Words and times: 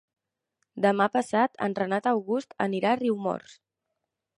Demà 0.85 1.07
passat 1.19 1.61
en 1.67 1.77
Renat 1.83 2.11
August 2.15 2.59
anirà 2.69 2.95
a 2.97 3.01
Riumors. 3.05 3.59